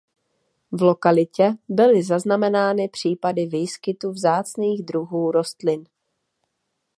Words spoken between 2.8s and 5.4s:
případy výskytu vzácných druhů